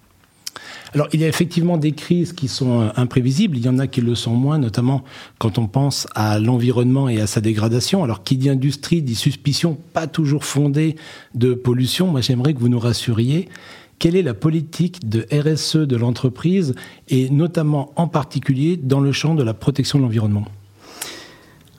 Alors, 0.94 1.08
il 1.12 1.20
y 1.20 1.24
a 1.24 1.28
effectivement 1.28 1.76
des 1.76 1.92
crises 1.92 2.32
qui 2.32 2.48
sont 2.48 2.80
euh, 2.80 2.88
imprévisibles. 2.96 3.56
Il 3.56 3.64
y 3.64 3.68
en 3.68 3.78
a 3.78 3.86
qui 3.86 4.00
le 4.00 4.14
sont 4.14 4.34
moins, 4.34 4.58
notamment 4.58 5.04
quand 5.38 5.58
on 5.58 5.66
pense 5.66 6.06
à 6.14 6.38
l'environnement 6.38 7.08
et 7.08 7.20
à 7.20 7.26
sa 7.26 7.40
dégradation. 7.40 8.04
Alors, 8.04 8.22
qui 8.22 8.36
dit 8.36 8.48
industrie 8.48 9.02
dit 9.02 9.14
suspicion 9.14 9.78
pas 9.92 10.06
toujours 10.06 10.44
fondée 10.44 10.96
de 11.34 11.54
pollution. 11.54 12.06
Moi, 12.08 12.20
j'aimerais 12.20 12.54
que 12.54 12.60
vous 12.60 12.68
nous 12.68 12.78
rassuriez. 12.78 13.48
Quelle 13.98 14.16
est 14.16 14.22
la 14.22 14.34
politique 14.34 15.08
de 15.08 15.26
RSE 15.32 15.76
de 15.76 15.96
l'entreprise 15.96 16.74
et 17.08 17.30
notamment 17.30 17.92
en 17.96 18.06
particulier 18.06 18.76
dans 18.76 19.00
le 19.00 19.12
champ 19.12 19.34
de 19.34 19.42
la 19.42 19.54
protection 19.54 19.98
de 19.98 20.04
l'environnement? 20.04 20.46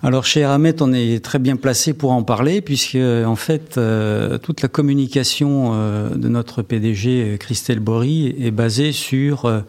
Alors 0.01 0.25
chez 0.25 0.45
Aramet, 0.45 0.81
on 0.81 0.93
est 0.93 1.23
très 1.23 1.39
bien 1.39 1.57
placé 1.57 1.93
pour 1.93 2.11
en 2.13 2.23
parler, 2.23 2.61
puisque 2.61 2.95
en 2.95 3.35
fait, 3.35 3.77
euh, 3.77 4.37
toute 4.37 4.61
la 4.61 4.69
communication 4.69 5.71
euh, 5.73 6.15
de 6.15 6.29
notre 6.29 6.61
PDG 6.61 7.37
Christelle 7.37 7.81
Bory 7.81 8.33
est 8.39 8.51
basée 8.51 8.93
sur 8.93 9.43
euh, 9.43 9.59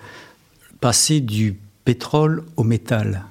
passer 0.81 1.19
du 1.19 1.57
pétrole 1.85 2.45
au 2.57 2.63
métal. 2.63 3.25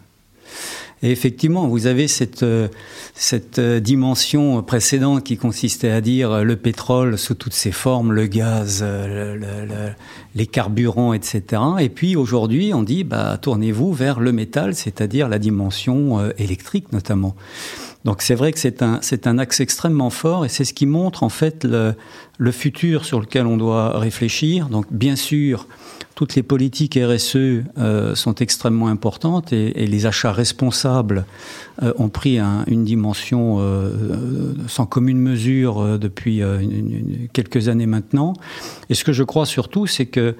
Et 1.01 1.11
effectivement, 1.11 1.67
vous 1.67 1.87
avez 1.87 2.07
cette, 2.09 2.43
euh, 2.43 2.67
cette 3.13 3.57
euh, 3.59 3.79
dimension 3.79 4.61
précédente 4.61 5.23
qui 5.23 5.37
consistait 5.37 5.91
à 5.91 6.01
dire 6.01 6.31
euh, 6.31 6.43
le 6.43 6.57
pétrole 6.57 7.17
sous 7.17 7.35
toutes 7.35 7.53
ses 7.53 7.71
formes, 7.71 8.11
le 8.11 8.27
gaz, 8.27 8.83
les 10.35 10.47
carburants, 10.47 11.13
etc. 11.13 11.61
Et 11.79 11.89
puis 11.89 12.15
aujourd'hui, 12.15 12.73
on 12.73 12.83
dit, 12.83 13.03
bah, 13.03 13.37
tournez-vous 13.41 13.93
vers 13.93 14.19
le 14.19 14.31
métal, 14.31 14.75
c'est-à-dire 14.75 15.29
la 15.29 15.39
dimension 15.39 16.31
électrique 16.37 16.91
notamment. 16.91 17.35
Donc 18.05 18.21
c'est 18.21 18.35
vrai 18.35 18.53
que 18.53 18.59
c'est 18.59 18.81
un, 18.81 18.99
c'est 19.01 19.27
un 19.27 19.37
axe 19.37 19.59
extrêmement 19.59 20.09
fort 20.09 20.45
et 20.45 20.49
c'est 20.49 20.63
ce 20.63 20.73
qui 20.73 20.85
montre 20.85 21.23
en 21.23 21.29
fait 21.29 21.65
le, 21.65 21.95
le 22.37 22.51
futur 22.51 23.03
sur 23.03 23.19
lequel 23.19 23.45
on 23.45 23.57
doit 23.57 23.99
réfléchir. 23.99 24.69
Donc 24.69 24.85
bien 24.89 25.17
sûr, 25.17 25.67
toutes 26.15 26.35
les 26.35 26.43
politiques 26.43 26.99
RSE 27.01 27.35
euh, 27.35 28.13
sont 28.13 28.35
extrêmement 28.35 28.87
importantes 28.87 29.53
et, 29.53 29.85
les 29.85 30.05
achats 30.05 30.33
responsables 30.33 31.25
euh, 31.81 31.93
ont 31.97 32.09
pris 32.09 32.39
une 32.67 32.83
dimension 32.83 33.57
euh, 33.59 34.53
sans 34.67 34.85
commune 34.85 35.17
mesure 35.17 35.97
depuis 35.97 36.41
quelques 37.31 37.69
années 37.69 37.85
maintenant. 37.85 38.33
Et 38.89 38.95
ce 38.95 39.05
que 39.05 39.13
je 39.13 39.23
crois 39.23 39.45
surtout, 39.45 39.87
c'est 39.87 40.07
que 40.07 40.35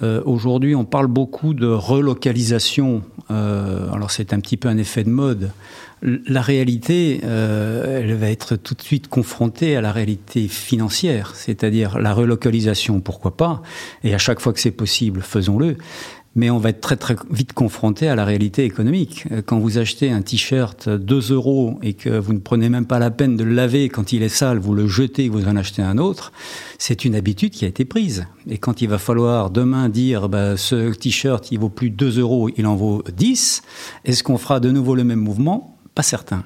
aujourd'hui, 0.00 0.74
on 0.74 0.84
parle 0.84 1.08
beaucoup 1.08 1.54
de 1.54 1.66
relocalisation. 1.66 3.02
alors 3.28 4.10
c'est 4.10 4.32
un 4.32 4.40
petit 4.40 4.56
peu 4.56 4.68
un 4.68 4.78
effet 4.78 5.04
de 5.04 5.10
mode 5.10 5.50
la 6.02 6.42
réalité, 6.42 7.20
euh, 7.24 8.00
elle 8.00 8.14
va 8.14 8.30
être 8.30 8.56
tout 8.56 8.74
de 8.74 8.82
suite 8.82 9.08
confrontée 9.08 9.76
à 9.76 9.80
la 9.80 9.92
réalité 9.92 10.46
financière, 10.46 11.34
c'est-à-dire 11.34 11.98
la 11.98 12.14
relocalisation, 12.14 13.00
pourquoi 13.00 13.36
pas, 13.36 13.62
et 14.04 14.14
à 14.14 14.18
chaque 14.18 14.40
fois 14.40 14.52
que 14.52 14.60
c'est 14.60 14.70
possible, 14.70 15.20
faisons-le. 15.22 15.76
Mais 16.34 16.50
on 16.50 16.58
va 16.58 16.68
être 16.68 16.80
très 16.80 16.96
très 16.96 17.16
vite 17.30 17.52
confronté 17.52 18.08
à 18.08 18.14
la 18.14 18.24
réalité 18.24 18.64
économique. 18.64 19.26
Quand 19.46 19.58
vous 19.58 19.78
achetez 19.78 20.10
un 20.10 20.22
t-shirt 20.22 20.88
2 20.88 21.32
euros 21.32 21.78
et 21.82 21.94
que 21.94 22.10
vous 22.10 22.32
ne 22.32 22.38
prenez 22.38 22.68
même 22.68 22.86
pas 22.86 22.98
la 22.98 23.10
peine 23.10 23.36
de 23.36 23.44
le 23.44 23.54
laver 23.54 23.88
quand 23.88 24.12
il 24.12 24.22
est 24.22 24.28
sale, 24.28 24.58
vous 24.58 24.74
le 24.74 24.86
jetez 24.86 25.24
et 25.24 25.28
vous 25.28 25.48
en 25.48 25.56
achetez 25.56 25.82
un 25.82 25.98
autre, 25.98 26.32
c'est 26.78 27.04
une 27.04 27.14
habitude 27.14 27.50
qui 27.50 27.64
a 27.64 27.68
été 27.68 27.84
prise. 27.84 28.26
Et 28.48 28.58
quand 28.58 28.82
il 28.82 28.88
va 28.88 28.98
falloir 28.98 29.50
demain 29.50 29.88
dire 29.88 30.28
bah, 30.28 30.56
ce 30.56 30.92
t-shirt 30.92 31.50
il 31.50 31.58
vaut 31.58 31.70
plus 31.70 31.90
2 31.90 32.20
euros, 32.20 32.48
il 32.56 32.66
en 32.66 32.76
vaut 32.76 33.02
10, 33.16 33.62
est-ce 34.04 34.22
qu'on 34.22 34.38
fera 34.38 34.60
de 34.60 34.70
nouveau 34.70 34.94
le 34.94 35.04
même 35.04 35.20
mouvement? 35.20 35.76
Pas 35.94 36.02
certain. 36.02 36.44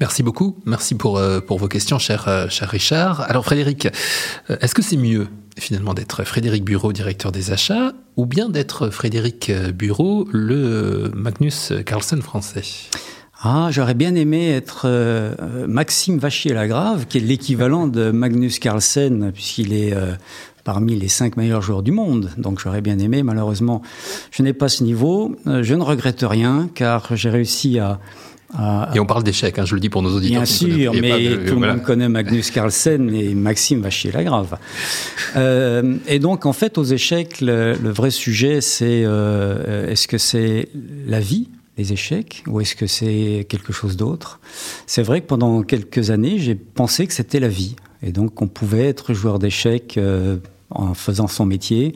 Merci 0.00 0.22
beaucoup. 0.22 0.58
Merci 0.66 0.94
pour, 0.94 1.16
euh, 1.16 1.40
pour 1.40 1.58
vos 1.58 1.68
questions, 1.68 1.98
cher, 1.98 2.28
euh, 2.28 2.48
cher 2.48 2.68
Richard. 2.68 3.22
Alors, 3.22 3.44
Frédéric, 3.44 3.86
euh, 4.50 4.56
est-ce 4.60 4.74
que 4.74 4.82
c'est 4.82 4.98
mieux, 4.98 5.26
finalement, 5.58 5.94
d'être 5.94 6.24
Frédéric 6.24 6.64
Bureau, 6.64 6.92
directeur 6.92 7.32
des 7.32 7.52
achats, 7.52 7.92
ou 8.16 8.26
bien 8.26 8.48
d'être 8.48 8.90
Frédéric 8.90 9.50
Bureau, 9.74 10.28
le 10.32 11.10
Magnus 11.14 11.72
Carlsen 11.84 12.22
français 12.22 12.62
ah, 13.42 13.68
j'aurais 13.70 13.92
bien 13.92 14.14
aimé 14.14 14.50
être 14.50 14.88
Maxime 15.68 16.18
Vachier-Lagrave, 16.18 17.04
qui 17.06 17.18
est 17.18 17.20
l'équivalent 17.20 17.86
de 17.86 18.10
Magnus 18.10 18.58
Carlsen, 18.58 19.30
puisqu'il 19.30 19.74
est 19.74 19.94
parmi 20.66 20.96
les 20.96 21.06
cinq 21.06 21.36
meilleurs 21.36 21.62
joueurs 21.62 21.84
du 21.84 21.92
monde. 21.92 22.30
Donc 22.36 22.58
j'aurais 22.58 22.80
bien 22.80 22.98
aimé, 22.98 23.22
malheureusement, 23.22 23.82
je 24.32 24.42
n'ai 24.42 24.52
pas 24.52 24.68
ce 24.68 24.82
niveau. 24.82 25.36
Euh, 25.46 25.62
je 25.62 25.74
ne 25.74 25.82
regrette 25.82 26.24
rien, 26.28 26.68
car 26.74 27.14
j'ai 27.14 27.30
réussi 27.30 27.78
à, 27.78 28.00
Et 28.94 29.00
on 29.00 29.06
parle 29.06 29.24
d'échec, 29.24 29.58
hein, 29.58 29.64
je 29.64 29.74
le 29.74 29.80
dis 29.80 29.88
pour 29.88 30.02
nos 30.02 30.14
auditeurs. 30.14 30.42
Bien 30.42 30.46
sûr, 30.46 30.94
mais 30.94 31.44
tout 31.46 31.58
le 31.58 31.66
monde 31.66 31.82
connaît 31.82 32.08
Magnus 32.08 32.50
Carlsen 32.50 33.12
et 33.12 33.34
Maxime 33.34 33.80
va 33.80 33.90
chier 33.90 34.12
la 34.12 34.24
grave. 34.24 34.56
Euh, 35.34 35.96
et 36.06 36.18
donc, 36.18 36.46
en 36.46 36.54
fait, 36.54 36.78
aux 36.78 36.84
échecs, 36.84 37.42
le, 37.42 37.74
vrai 37.90 38.10
sujet, 38.10 38.62
c'est 38.62 39.02
euh, 39.04 39.90
est-ce 39.90 40.08
que 40.08 40.16
c'est 40.16 40.68
la 41.06 41.20
vie 41.20 41.50
les 41.76 41.92
échecs 41.92 42.42
ou 42.46 42.60
est-ce 42.62 42.74
que 42.74 42.86
c'est 42.86 43.44
quelque 43.46 43.72
chose 43.72 43.98
d'autre? 43.98 44.40
C'est 44.86 45.02
vrai 45.02 45.20
que 45.20 45.26
pendant 45.26 45.62
quelques 45.62 46.10
années, 46.10 46.38
j'ai 46.38 46.54
pensé 46.54 47.06
que 47.06 47.12
c'était 47.12 47.40
la 47.40 47.48
vie 47.48 47.76
et 48.02 48.12
donc 48.12 48.40
on 48.40 48.48
pouvait 48.48 48.86
être 48.86 49.12
joueur 49.12 49.38
d'échecs 49.38 49.98
en 50.80 50.94
faisant 50.94 51.28
son 51.28 51.46
métier. 51.46 51.94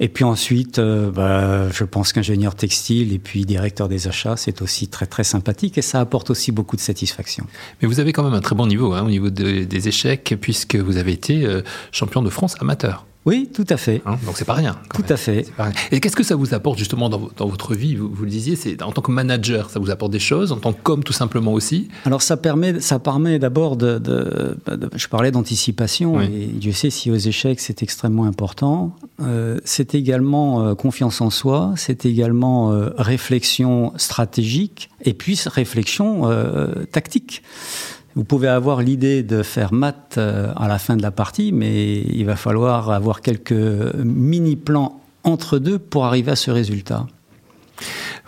Et 0.00 0.08
puis 0.08 0.24
ensuite, 0.24 0.78
euh, 0.78 1.10
bah, 1.10 1.70
je 1.70 1.84
pense 1.84 2.12
qu'ingénieur 2.12 2.54
textile 2.54 3.12
et 3.12 3.18
puis 3.18 3.44
directeur 3.44 3.88
des 3.88 4.08
achats, 4.08 4.36
c'est 4.36 4.62
aussi 4.62 4.88
très 4.88 5.06
très 5.06 5.24
sympathique 5.24 5.78
et 5.78 5.82
ça 5.82 6.00
apporte 6.00 6.30
aussi 6.30 6.52
beaucoup 6.52 6.76
de 6.76 6.80
satisfaction. 6.80 7.46
Mais 7.80 7.88
vous 7.88 8.00
avez 8.00 8.12
quand 8.12 8.24
même 8.24 8.34
un 8.34 8.40
très 8.40 8.56
bon 8.56 8.66
niveau 8.66 8.92
hein, 8.92 9.02
au 9.04 9.10
niveau 9.10 9.30
des 9.30 9.88
échecs 9.88 10.34
puisque 10.40 10.76
vous 10.76 10.96
avez 10.96 11.12
été 11.12 11.44
euh, 11.44 11.62
champion 11.92 12.22
de 12.22 12.30
France 12.30 12.56
amateur. 12.60 13.06
Oui, 13.24 13.48
tout 13.52 13.66
à 13.68 13.76
fait. 13.76 14.02
Hein, 14.04 14.16
donc 14.26 14.36
c'est 14.36 14.44
pas 14.44 14.54
rien. 14.54 14.76
tout 14.92 15.04
à 15.08 15.16
fait. 15.16 15.46
Et 15.92 16.00
qu'est-ce 16.00 16.16
que 16.16 16.24
ça 16.24 16.34
vous 16.34 16.54
apporte 16.54 16.78
justement 16.78 17.08
dans, 17.08 17.46
votre 17.46 17.74
vie? 17.74 17.94
Vous, 17.94 18.24
le 18.24 18.30
disiez, 18.30 18.56
c'est 18.56 18.82
en 18.82 18.90
tant 18.90 19.02
que 19.02 19.12
manager, 19.12 19.70
ça 19.70 19.78
vous 19.78 19.90
apporte 19.90 20.10
des 20.10 20.18
choses, 20.18 20.50
en 20.50 20.56
tant 20.56 20.72
qu'homme 20.72 21.04
tout 21.04 21.12
simplement 21.12 21.52
aussi? 21.52 21.88
Alors 22.04 22.22
ça 22.22 22.36
permet, 22.36 22.80
ça 22.80 22.98
permet 22.98 23.38
d'abord 23.38 23.76
de, 23.76 24.56
je 24.94 25.08
parlais 25.08 25.30
d'anticipation 25.30 26.20
et 26.20 26.28
Dieu 26.28 26.72
sait 26.72 26.90
si 26.90 27.10
aux 27.10 27.16
échecs 27.16 27.60
c'est 27.60 27.82
extrêmement 27.82 28.24
important. 28.24 28.96
Euh, 29.20 29.58
c'est 29.64 29.94
également 29.94 30.66
euh, 30.66 30.74
confiance 30.74 31.20
en 31.20 31.30
soi, 31.30 31.74
c'est 31.76 32.06
également 32.06 32.72
euh, 32.72 32.90
réflexion 32.96 33.92
stratégique 33.96 34.90
et 35.04 35.14
puis 35.14 35.38
réflexion 35.46 36.28
tactique. 36.92 37.42
Vous 38.14 38.24
pouvez 38.24 38.48
avoir 38.48 38.82
l'idée 38.82 39.22
de 39.22 39.42
faire 39.42 39.72
maths 39.72 40.16
euh, 40.18 40.52
à 40.56 40.68
la 40.68 40.78
fin 40.78 40.96
de 40.96 41.02
la 41.02 41.10
partie, 41.10 41.52
mais 41.52 42.00
il 42.00 42.24
va 42.24 42.36
falloir 42.36 42.90
avoir 42.90 43.20
quelques 43.20 43.52
mini-plans 43.52 45.00
entre 45.24 45.58
deux 45.58 45.78
pour 45.78 46.04
arriver 46.04 46.32
à 46.32 46.36
ce 46.36 46.50
résultat. 46.50 47.06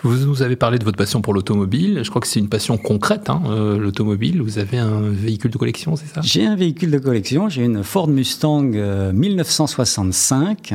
Vous 0.03 0.17
nous 0.17 0.43
avez 0.43 0.57
parlé 0.57 0.79
de 0.79 0.85
votre 0.85 0.99
passion 0.99 1.23
pour 1.23 1.33
l'automobile. 1.33 2.01
Je 2.03 2.11
crois 2.11 2.21
que 2.21 2.27
c'est 2.27 2.41
une 2.41 2.51
passion 2.51 2.77
concrète, 2.77 3.31
hein, 3.31 3.43
euh, 3.47 3.79
l'automobile. 3.79 4.43
Vous 4.43 4.59
avez 4.59 4.77
un 4.77 5.01
véhicule 5.01 5.51
de 5.51 5.57
collection, 5.57 5.97
c'est 5.97 6.07
ça? 6.07 6.21
J'ai 6.23 6.45
un 6.45 6.57
véhicule 6.57 6.91
de 6.91 6.99
collection. 6.99 7.49
J'ai 7.49 7.65
une 7.65 7.83
Ford 7.83 8.09
Mustang 8.09 8.63
1965. 8.63 10.75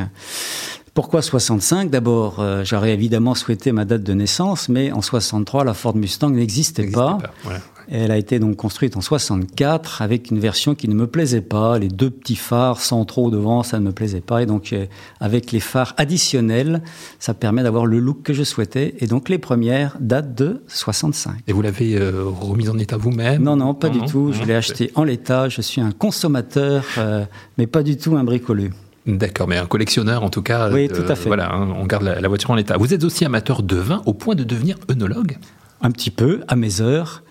Euh, 0.90 0.92
pourquoi 0.94 1.22
65 1.22 1.90
D'abord, 1.90 2.44
j'aurais 2.64 2.92
évidemment 2.92 3.34
souhaité 3.34 3.72
ma 3.72 3.84
date 3.84 4.02
de 4.02 4.12
naissance, 4.12 4.68
mais 4.68 4.92
en 4.92 5.02
63, 5.02 5.64
la 5.64 5.74
Ford 5.74 5.96
Mustang 5.96 6.30
n'existait 6.30 6.90
pas. 6.90 7.18
Elle 7.92 8.12
a 8.12 8.16
été 8.16 8.38
donc 8.38 8.54
construite 8.56 8.96
en 8.96 9.00
64 9.00 10.00
avec 10.00 10.30
une 10.30 10.38
version 10.38 10.76
qui 10.76 10.86
ne 10.86 10.94
me 10.94 11.08
plaisait 11.08 11.40
pas. 11.40 11.76
Les 11.76 11.88
deux 11.88 12.08
petits 12.08 12.36
phares 12.36 12.80
centraux 12.80 13.30
devant, 13.30 13.64
ça 13.64 13.80
ne 13.80 13.84
me 13.84 13.90
plaisait 13.90 14.20
pas. 14.20 14.42
Et 14.42 14.46
donc, 14.46 14.72
euh, 14.72 14.86
avec 15.18 15.50
les 15.50 15.58
phares 15.58 15.94
additionnels, 15.96 16.82
ça 17.18 17.34
permet 17.34 17.64
d'avoir 17.64 17.86
le 17.86 17.98
look 17.98 18.22
que 18.22 18.32
je 18.32 18.44
souhaitais. 18.44 18.94
Et 19.00 19.08
donc, 19.08 19.28
les 19.28 19.38
premières 19.38 19.96
datent 19.98 20.36
de 20.36 20.62
65. 20.68 21.32
Et 21.48 21.52
vous 21.52 21.62
l'avez 21.62 21.96
euh, 21.96 22.26
remise 22.26 22.70
en 22.70 22.78
état 22.78 22.96
vous-même? 22.96 23.42
Non, 23.42 23.56
non, 23.56 23.74
pas 23.74 23.88
du 23.88 24.00
tout. 24.02 24.32
Je 24.32 24.44
l'ai 24.44 24.54
acheté 24.54 24.92
en 24.94 25.02
l'état. 25.02 25.48
Je 25.48 25.60
suis 25.60 25.80
un 25.80 25.90
consommateur, 25.90 26.84
euh, 26.98 27.24
mais 27.58 27.66
pas 27.66 27.82
du 27.82 27.96
tout 27.96 28.16
un 28.16 28.22
bricoleux. 28.22 28.70
D'accord, 29.06 29.48
mais 29.48 29.56
un 29.56 29.66
collectionneur 29.66 30.22
en 30.22 30.30
tout 30.30 30.42
cas. 30.42 30.70
Oui, 30.70 30.88
tout 30.88 31.02
à 31.08 31.14
fait. 31.14 31.28
Voilà, 31.28 31.52
hein, 31.52 31.68
on 31.76 31.86
garde 31.86 32.02
la, 32.02 32.20
la 32.20 32.28
voiture 32.28 32.50
en 32.50 32.54
l'état. 32.54 32.76
Vous 32.76 32.92
êtes 32.92 33.04
aussi 33.04 33.24
amateur 33.24 33.62
de 33.62 33.76
vin 33.76 34.02
au 34.06 34.12
point 34.12 34.34
de 34.34 34.44
devenir 34.44 34.76
œnologue? 34.90 35.38
Un 35.82 35.90
petit 35.90 36.10
peu, 36.10 36.40
à 36.48 36.56
mes 36.56 36.80
heures. 36.80 37.22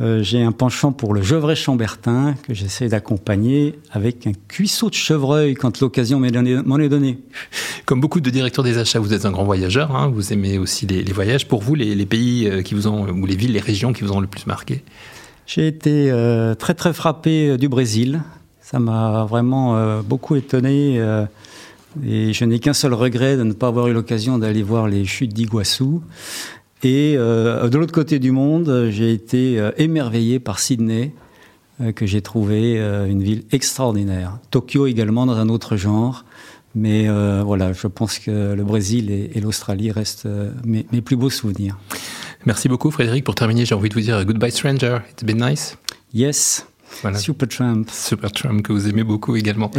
Euh, 0.00 0.22
j'ai 0.22 0.42
un 0.42 0.52
penchant 0.52 0.92
pour 0.92 1.12
le 1.12 1.20
Gevrey 1.20 1.54
Chambertin 1.54 2.34
que 2.44 2.54
j'essaie 2.54 2.88
d'accompagner 2.88 3.78
avec 3.92 4.26
un 4.26 4.32
cuisseau 4.48 4.88
de 4.88 4.94
chevreuil 4.94 5.54
quand 5.54 5.80
l'occasion 5.80 6.18
m'en 6.18 6.78
est 6.78 6.88
donnée. 6.88 7.18
Comme 7.84 8.00
beaucoup 8.00 8.20
de 8.20 8.30
directeurs 8.30 8.64
des 8.64 8.78
achats, 8.78 8.98
vous 8.98 9.12
êtes 9.12 9.26
un 9.26 9.30
grand 9.30 9.44
voyageur. 9.44 9.94
Hein, 9.94 10.10
vous 10.14 10.32
aimez 10.32 10.58
aussi 10.58 10.86
les, 10.86 11.02
voyages. 11.12 11.46
Pour 11.46 11.60
vous, 11.60 11.74
les, 11.74 12.06
pays 12.06 12.48
euh, 12.48 12.62
qui 12.62 12.74
vous 12.74 12.86
ont 12.86 13.08
ou 13.10 13.26
les 13.26 13.36
villes, 13.36 13.52
les 13.52 13.60
régions 13.60 13.92
qui 13.92 14.02
vous 14.02 14.12
ont 14.12 14.20
le 14.20 14.26
plus 14.26 14.46
marqué? 14.46 14.82
J'ai 15.46 15.66
été 15.66 16.10
euh, 16.10 16.54
très 16.54 16.74
très 16.74 16.94
frappé 16.94 17.58
du 17.58 17.68
Brésil. 17.68 18.22
Ça 18.70 18.78
m'a 18.78 19.24
vraiment 19.24 20.00
beaucoup 20.02 20.36
étonné. 20.36 20.96
et 22.06 22.32
je 22.32 22.44
n'ai 22.44 22.60
qu'un 22.60 22.72
seul 22.72 22.94
regret 22.94 23.36
de 23.36 23.42
ne 23.42 23.52
pas 23.52 23.66
avoir 23.66 23.88
eu 23.88 23.92
l'occasion 23.92 24.38
d'aller 24.38 24.62
voir 24.62 24.86
les 24.86 25.04
chutes 25.04 25.32
d'Iguassou. 25.32 26.02
Et 26.82 27.14
euh, 27.16 27.68
de 27.68 27.78
l'autre 27.78 27.92
côté 27.92 28.18
du 28.18 28.30
monde, 28.30 28.88
j'ai 28.90 29.12
été 29.12 29.58
euh, 29.58 29.70
émerveillé 29.76 30.38
par 30.38 30.58
Sydney, 30.58 31.12
euh, 31.80 31.92
que 31.92 32.06
j'ai 32.06 32.22
trouvé 32.22 32.78
une 32.78 33.22
ville 33.22 33.44
extraordinaire. 33.52 34.38
Tokyo 34.50 34.86
également 34.86 35.26
dans 35.26 35.36
un 35.36 35.48
autre 35.48 35.76
genre. 35.76 36.24
Mais 36.76 37.08
voilà, 37.42 37.72
je 37.72 37.88
pense 37.88 38.20
que 38.20 38.54
le 38.54 38.62
Brésil 38.62 39.10
et, 39.10 39.40
l'Australie 39.40 39.90
restent 39.90 40.28
mes, 40.64 40.86
mes, 40.92 41.00
plus 41.00 41.16
beaux 41.16 41.28
souvenirs. 41.28 41.76
Merci 42.46 42.68
beaucoup 42.68 42.92
Frédéric. 42.92 43.24
Pour 43.24 43.34
terminer, 43.34 43.64
j'ai 43.64 43.74
envie 43.74 43.88
de 43.88 43.94
vous 43.94 44.00
dire 44.00 44.24
goodbye 44.24 44.52
stranger. 44.52 44.98
It's 45.10 45.24
been 45.24 45.44
nice. 45.44 45.76
Yes. 46.14 46.69
Super 47.16 47.48
Trump. 47.48 47.88
Super 47.90 48.32
Trump 48.32 48.62
que 48.62 48.72
vous 48.72 48.88
aimez 48.88 49.04
beaucoup 49.04 49.36
également. 49.36 49.70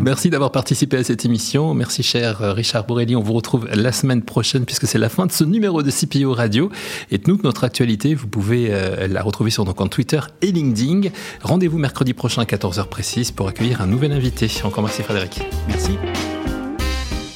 Merci 0.00 0.30
d'avoir 0.30 0.52
participé 0.52 0.96
à 0.96 1.04
cette 1.04 1.24
émission. 1.24 1.74
Merci 1.74 2.02
cher 2.02 2.42
euh, 2.42 2.52
Richard 2.52 2.86
Borelli. 2.86 3.16
On 3.16 3.22
vous 3.22 3.32
retrouve 3.32 3.68
la 3.72 3.92
semaine 3.92 4.22
prochaine 4.22 4.64
puisque 4.64 4.86
c'est 4.86 4.98
la 4.98 5.08
fin 5.08 5.26
de 5.26 5.32
ce 5.32 5.44
numéro 5.44 5.82
de 5.82 5.90
CPO 5.90 6.32
Radio. 6.32 6.70
Et 7.10 7.18
toute 7.18 7.44
notre 7.44 7.64
actualité, 7.64 8.14
vous 8.14 8.28
pouvez 8.28 8.68
euh, 8.70 9.08
la 9.08 9.22
retrouver 9.22 9.50
sur 9.50 9.64
nos 9.64 9.74
comptes 9.74 9.90
Twitter 9.90 10.20
et 10.42 10.52
LinkedIn. 10.52 11.08
Rendez-vous 11.42 11.78
mercredi 11.78 12.14
prochain 12.14 12.42
à 12.42 12.44
14h 12.44 12.86
précise 12.86 13.30
pour 13.30 13.48
accueillir 13.48 13.80
un 13.80 13.86
nouvel 13.86 14.12
invité. 14.12 14.50
Encore 14.64 14.84
merci 14.84 15.02
Frédéric. 15.02 15.42
Merci. 15.68 15.92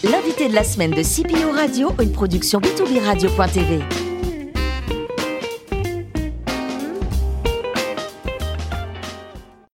L'invité 0.05 0.49
de 0.49 0.55
la 0.55 0.65
semaine 0.65 0.91
de 0.91 1.03
CPO 1.03 1.53
Radio, 1.53 1.93
une 2.01 2.13
production 2.13 2.61
b2b 2.61 3.05
radio.tv. 3.05 4.02